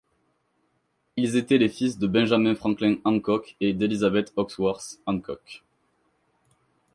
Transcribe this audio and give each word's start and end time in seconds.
Ils 1.15 1.35
étaient 1.37 1.59
les 1.59 1.69
fils 1.69 1.99
de 1.99 2.07
Benjamin 2.07 2.55
Franklin 2.55 2.97
Hancock 3.05 3.55
et 3.59 3.71
d'Elizabeth 3.73 4.33
Hoxworth 4.35 4.97
Hancock. 5.05 5.63